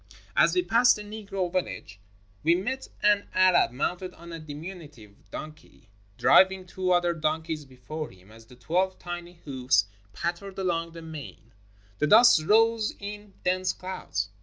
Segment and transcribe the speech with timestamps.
[0.35, 1.99] As we passed the Negro village
[2.41, 8.31] we met an Arab mounted on a diminutive donkey, driving two other donkeys before him.
[8.31, 11.53] As the twelve tiny hoofs pat tered along the mane,
[11.99, 14.29] the dust rose in dense clouds.